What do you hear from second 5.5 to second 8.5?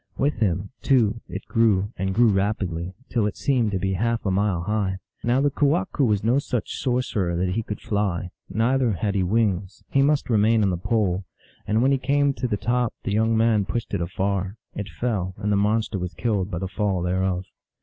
ke wahqu was no such sorcerer that he could fly;